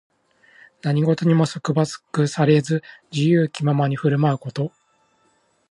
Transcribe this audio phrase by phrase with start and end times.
[0.81, 4.71] 何事にも束縛されず、自由気ままに振る舞うこと。